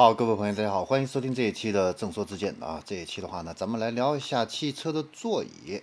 [0.00, 2.82] 好，各位朋友，大家好，欢迎收听这一期的正说之见啊。
[2.86, 5.82] 这一期的话呢，咱们来聊一下汽车的座椅。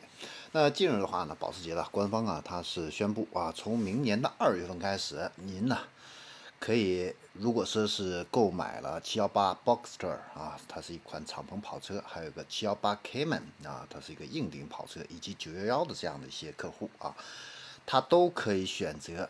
[0.53, 5.77] 那近日的话呢，保时捷的官方啊，它是宣布啊，从明年的二月份开始，您呢
[6.59, 17.15] 可以，如果说是购买了718 Boxster 啊，它是一款敞篷跑车，还有个718 Cayman 啊，它是一个硬顶跑车，以及911的这样的一些客户啊，
[17.85, 19.29] 它都可以选择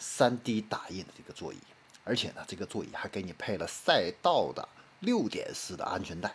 [0.00, 1.56] 3D 打印的这个座椅。
[2.08, 4.66] 而且呢，这个座椅还给你配了赛道的
[5.00, 6.28] 六点式的安全带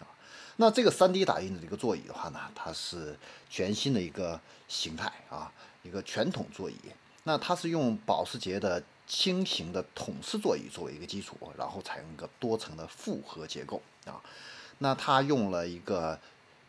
[0.00, 0.10] 啊。
[0.56, 3.16] 那这个 3D 打印的这个座椅的话呢，它是
[3.48, 5.52] 全新的一个形态啊，
[5.84, 6.74] 一个全桶座椅。
[7.22, 14.20] 那它是用保时捷的轻型的桶式座椅作为一个基础，然后采用一个多层的复合结构啊。
[14.78, 16.18] 那它用了一个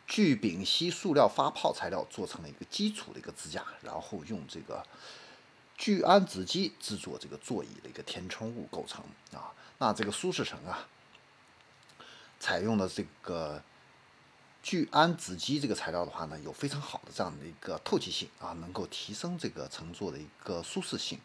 [0.05, 4.85] 聚丙烯塑料发泡材料做成了一个基础的一个支架，然后用这个。
[5.77, 10.87] 聚氨酯基制作这个座椅的一个填充物构成啊，那这个舒适层啊，
[12.39, 13.61] 采用的这个
[14.61, 21.19] 聚氨酯基这个材料的话呢，有非常好的这样的一个透气性啊，能够提升这个乘坐的一个舒适性。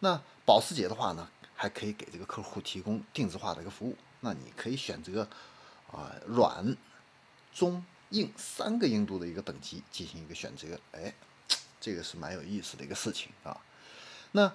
[0.00, 5.26] 那保时捷的话呢，还可以给这个客户提供定制化的一个服务，那你可以选择
[5.90, 6.76] 啊软、
[7.52, 11.12] 中、硬三个硬度的一个等级进行一个选择，哎，
[11.80, 13.58] 这个是蛮有意思的一个事情啊。
[14.36, 14.52] 那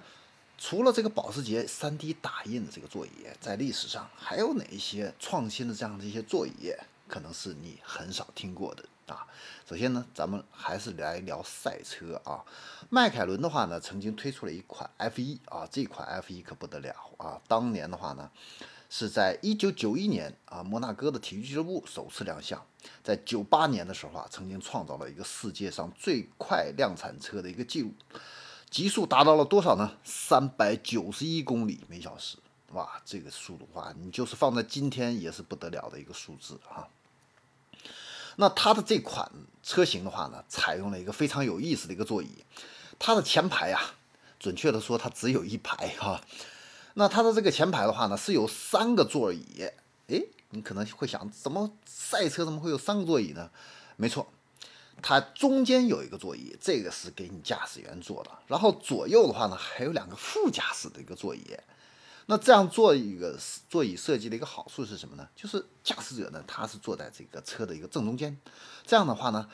[0.59, 6.71] 除了这个保时捷 3D 打印的这个座椅，在历史上还有哪一些创新的这样的一些座椅，
[7.07, 9.25] 可能是你很少听过的啊？
[9.67, 12.45] 首先呢，咱们还是来聊赛车啊。
[12.91, 17.41] 迈凯伦的话呢，曾经推出了一款 F1 啊，这款 F1 可不得了啊！
[17.47, 18.29] 当年的话呢，
[18.87, 22.63] 是在1991年啊，摩纳哥的体育俱乐部首次亮相，
[23.03, 27.91] 在98年的时候啊，曾经创造了一个世界上最快量产车的一个记录。
[28.71, 29.97] 极速达到了多少呢？
[30.01, 32.37] 三百九十一公里每小时，
[32.71, 36.87] 哇，这个速度话，你就是放在今天也是不得了的一个数字啊。
[38.37, 39.29] 那它的这款
[39.61, 42.45] 车型的话呢，采用了一个非常有意思的一个座椅，
[42.97, 43.95] 它的前排啊，
[44.39, 46.21] 准确的说它只有一排哈。
[46.93, 49.69] 那它的这个前排的话呢，是有三个座椅。
[50.07, 53.51] 诶，你可能会想，怎么赛车怎么会有三个座椅呢？
[53.97, 54.31] 没错。
[55.01, 58.31] 它中间有一个座椅，这个是给你驾驶员坐的。
[58.47, 61.57] 然后左右的话呢，还有两个副驾驶的一个座椅。
[62.27, 65.27] 那这样做一个座椅设计的一个好处是什么呢？
[65.35, 68.37] 就是驾驶者呢，他是坐在这个车的一个正中间。
[68.85, 69.49] 这样的话呢，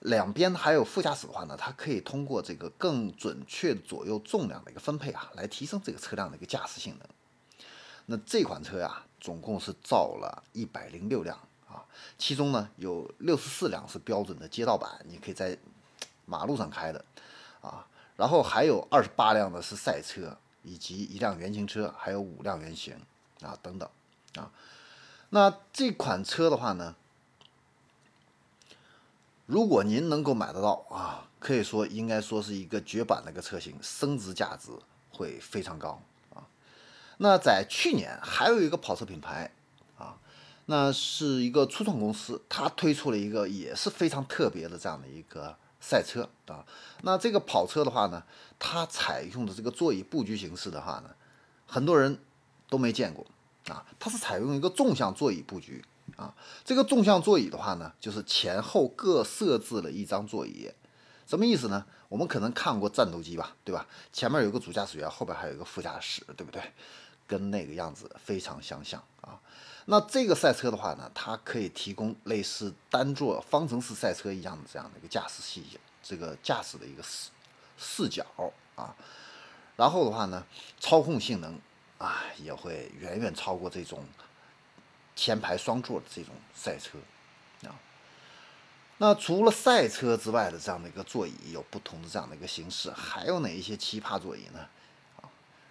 [0.00, 7.08] 两边还有副驾驶的话呢，它可以通过这个更准确左右重量的一个分配啊，来提升这个车辆的一个驾驶性能。
[8.06, 11.38] 那这款车呀，总共是造了一百零六辆。
[11.68, 11.84] 啊，
[12.16, 15.56] 其中呢有六十四辆是标准的街道版，你可以在
[16.24, 17.04] 马路上开的，
[17.60, 17.86] 啊，
[18.16, 22.98] 然后还有二十八辆的是赛车，以及一辆原型车，还有五辆原型
[23.42, 23.86] 啊等等
[24.36, 24.50] 啊。
[25.28, 26.96] 那这款车的话呢，
[29.44, 34.70] 如果您能够买得到啊，可以说应该说是一个绝版的一个车型，升值价值
[35.10, 36.00] 会非常高
[36.34, 36.48] 啊。
[37.18, 39.52] 那在去年还有一个跑车品牌。
[40.70, 46.62] 那是一个初创公司，它推出了一个也是非常特别的这样的一个赛车啊。
[47.02, 48.22] 那这个跑车的话呢，
[48.58, 51.08] 它采用的这个座椅布局形式的话呢，
[51.66, 52.18] 很多人
[52.68, 53.26] 都没见过
[53.68, 53.82] 啊。
[53.98, 55.82] 它是采用一个纵向座椅布局
[56.16, 56.34] 啊。
[56.66, 60.70] 这个纵向座椅的话呢，就是前后各设置了一张座椅，
[61.26, 61.86] 什么意思呢？
[62.10, 63.86] 我们可能看过战斗机吧，对吧？
[64.12, 66.62] 前面有个主驾驶员，后边还有一个副驾驶，对不对？
[67.28, 69.38] 跟那个样子非常相像啊。
[69.84, 77.30] 那这个赛车的话呢，它可以提供类似单座方程式赛车一样的这样的一个驾驶细节这个驾驶的一个视
[77.78, 78.26] 视角
[78.74, 78.94] 啊，
[79.76, 80.44] 然后的话呢，
[80.80, 81.58] 操控性能
[81.96, 84.04] 啊也会远远超过这种
[85.16, 86.98] 前排双座的这种赛车
[87.66, 87.72] 啊。
[88.98, 94.60] 那除了赛车之外的这样的一个座椅有不同的这样的一个形式，还有哪一些奇葩座椅呢？
[95.22, 95.24] 啊，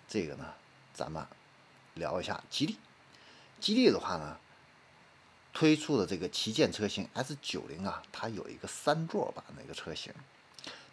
[0.07, 0.45] 这个呢，
[0.93, 1.23] 咱们
[1.97, 2.77] 聊一下吉利。
[3.59, 4.37] 吉利的话呢，
[5.53, 10.13] 推出的这个旗舰车型 S 九零啊，它有一个三座版的一个车型。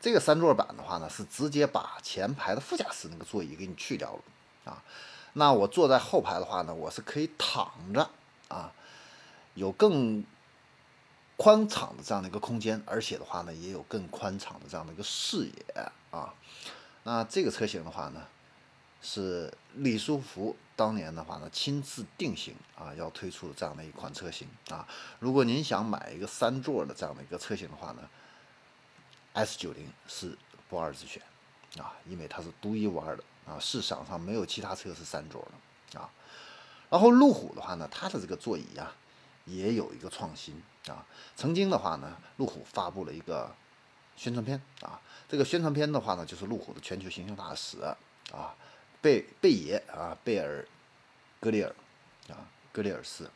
[0.01, 4.83] 这个三座版的话呢，是直接把前排的副驾驶那个座椅给你去掉了啊。
[5.33, 8.11] 那我坐在后排的话呢，我是可以躺着
[8.49, 8.73] 啊，
[9.55, 10.25] 有更
[11.37, 16.33] 宽敞的这样的一个空间，而且的话呢，也有更宽敞的这样的一个视野啊。
[17.03, 18.27] 那这个车型的话呢，
[19.05, 20.57] 是李书福。
[20.77, 24.85] 当年的话呢，亲自定型啊，要推出这样的一款车型啊。
[25.21, 28.03] 如果您想买一个三座的这样的一个车型的话呢
[29.35, 30.37] ，S 九零是
[30.69, 31.23] 不二之选
[31.79, 35.47] 啊，因为它是独一无二的啊，市场上没有其他车是三座
[35.93, 36.11] 的啊。
[36.91, 38.93] 然后路虎的话呢，它的这个座椅啊，
[39.45, 41.07] 也有一个创新啊。
[41.37, 43.55] 曾经的话呢，路虎发布了一个
[44.17, 47.79] 宣传片啊，这个宣传片的话呢，就是路虎的全球形象大使
[48.33, 48.53] 啊，
[49.05, 50.67] 贝贝爷啊，贝尔
[51.39, 51.69] 格里尔
[52.31, 53.31] 啊，格里尔斯。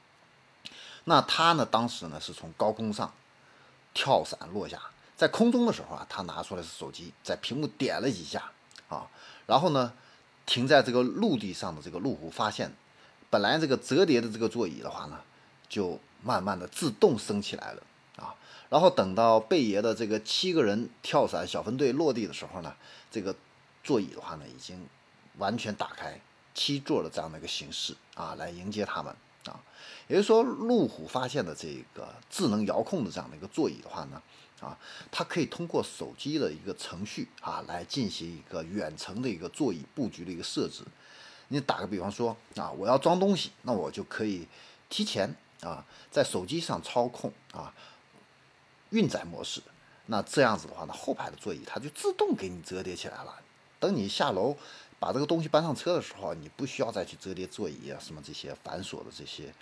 [1.04, 3.12] 那他呢，当时呢是从高空上
[3.92, 4.80] 跳伞落下，
[5.14, 8.50] 在空中的时候啊，他拿出来是手机，在屏幕点了几下
[8.88, 9.06] 啊，
[9.46, 9.92] 然后呢，
[10.46, 12.72] 停在这个陆地上的这个路虎发现。
[13.28, 15.20] 本来这个折叠的这个座椅的话呢，
[15.68, 17.82] 就慢慢的自动升起来了
[18.16, 18.34] 啊，
[18.70, 22.74] 然后等到贝爷的这个七个人跳伞小分队落地的时候呢，
[23.10, 23.36] 这个
[23.84, 24.88] 座椅的话呢，已经
[25.38, 26.20] 完全打开
[26.55, 29.14] 七座的这样的一个形式啊，来迎接他们
[29.46, 29.58] 啊。
[30.06, 34.23] 也就是说，路虎发现的这个智能遥控的这样的一个座椅的话呢，
[34.61, 34.76] 啊，
[35.11, 40.82] 它可以通过手机的一个程序啊，来进行一个远程的一个座椅布局的一个设置。
[41.49, 44.46] 你打个比方说啊，我要装东西，那我就可以
[44.88, 47.73] 提前啊，在手机上操控啊
[48.90, 49.62] 运载模式。
[50.06, 53.35] 那这样子的话呢，后排的座椅它就自动给你折叠起来了。
[53.79, 54.56] 等你下楼
[54.98, 59.52] 把这个东西搬上车的时候，你不需要再去折叠座椅啊，什么这些繁琐的这些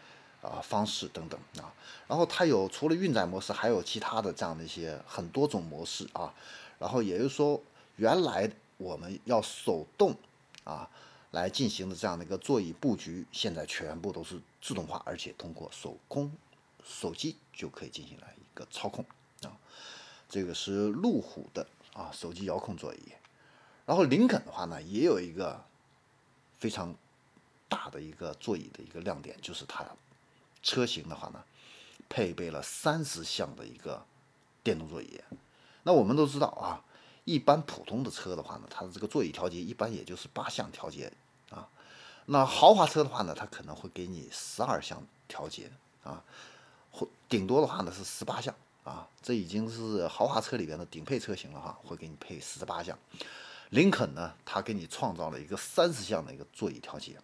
[0.42, 1.72] 啊方式等等啊。
[2.08, 6.32] 然后它有除了运载模式，还有其他的这样的一些很多种模式啊。
[6.78, 7.60] 然后也就是说，
[7.96, 10.16] 原来我们要手动
[10.64, 10.88] 啊。
[11.32, 16.32] 来进行的这样的一个座椅布局，现在全部都是自动化，而且通过手工
[16.82, 19.04] 手机就可以进行了一个操控
[19.42, 19.52] 啊。
[20.30, 23.12] 这个是路虎的啊手机遥控座椅，
[23.86, 25.64] 然后林肯的话呢，也有一个
[26.58, 26.94] 非常
[27.68, 29.86] 大的一个座椅的一个亮点，就是它
[30.62, 31.42] 车型的话呢，
[32.08, 34.04] 配备了三十项的一个
[34.64, 35.20] 电动座椅。
[35.84, 36.82] 那我们都知道啊，
[37.24, 41.12] 一般普通的车的话呢，它的这个座椅调节一般也就是八项调节。
[41.50, 41.68] 啊，
[42.24, 45.70] 那豪华车的话呢，它可能会给你十二项调节
[46.02, 46.24] 啊，
[46.90, 52.98] 或顶多的话呢是十八项啊，这已经是豪华车里边的顶配车型了哈，会给你配十八项。
[53.76, 57.18] 林肯呢，它给你创造了一个三十项的一个座椅调节。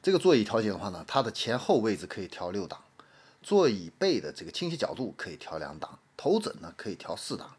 [0.00, 2.80] 这个座椅调节的话呢，它的前后位置可以调六档，
[3.42, 7.56] 座椅背的这个倾斜角度可以调两档，头枕呢可以调四档，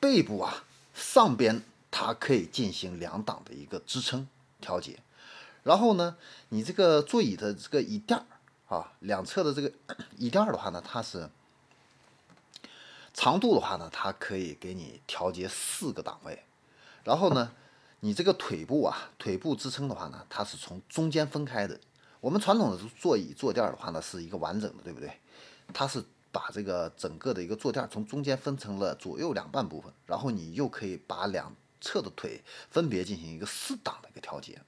[0.00, 4.26] 背部啊上边它可以进行两档的一个支撑。
[4.58, 4.98] 调节，
[5.62, 6.16] 然后呢，
[6.48, 8.18] 你这个座椅的这个椅垫
[8.68, 9.70] 啊，两侧的这个
[10.16, 11.28] 椅垫的话呢，它是
[13.12, 16.42] 长度的话呢，它可以给你调节四个档位。
[17.04, 17.52] 然后呢，
[18.00, 21.78] 你这个腿部啊，腿部支撑的话呢，它是从中间分开的。
[22.20, 25.10] 我们传统的座椅坐垫的话呢，是一个完整的，对不对？
[25.72, 31.54] 它是把这个整个的一个坐垫从中间分成了左右两半部分，然后你又可以把两。
[31.82, 34.60] 侧的腿分别进行一个四档的一个调节，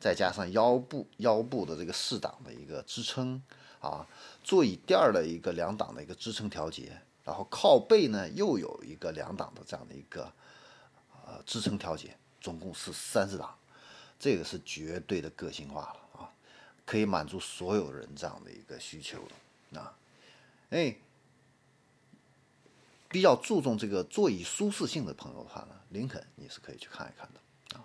[0.00, 3.40] 再加上腰部腰部的这个四档的一个支撑
[3.78, 4.04] 啊，
[4.42, 10.32] 座椅垫儿的一个两档的一个支撑调节，然后靠背呢又有一个两档的这样的一个
[11.32, 13.56] 呃支撑调节，总共是三十档，
[14.18, 16.30] 这个是绝对的个性化了啊，
[16.84, 19.18] 可以满足所有人这样的一个需求
[19.70, 19.96] 的啊，
[20.70, 20.94] 哎。
[23.08, 27.84] 比较注重这个座椅舒适性的朋友的话呢，林肯你是可以去看一看的啊。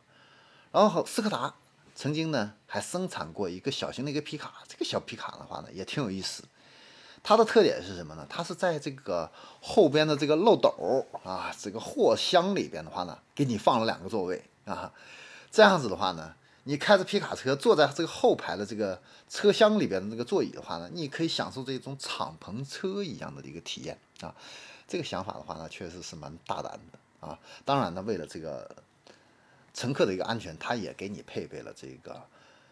[0.71, 1.53] 然后斯柯达
[1.93, 6.45] 曾经呢还生产过一个小型的一个皮卡，这个小皮卡的话呢也挺有意思。
[7.27, 8.25] 它的特点是什么呢？
[8.29, 9.29] 它是在这个
[9.59, 14.93] 后边的这个漏斗啊，这个货箱里边的话呢，给你放了两个座位啊。
[15.51, 24.33] 这样子的话呢，你开着皮卡车坐在这个后排的这个车厢里边的这个座椅的话呢，你可以享受这种敞篷车一样的一个体验啊。
[24.87, 27.37] 这个想法的话呢，确实是蛮大胆的啊。
[27.65, 28.73] 当然呢，为了这个
[29.73, 32.21] 乘客的一个安全，它也给你配备了这个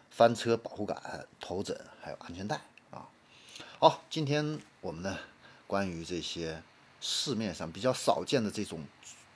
[0.08, 2.58] 翻车保护杆、头枕还有安全带。
[3.78, 5.18] 好，今天我们呢
[5.66, 6.62] 关于这些
[6.98, 8.82] 市面上比较少见的这种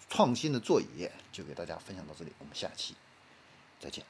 [0.09, 2.33] 创新的座椅，就给大家分享到这里。
[2.39, 2.95] 我们下期
[3.79, 4.03] 再见。